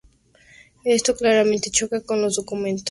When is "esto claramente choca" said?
0.83-2.01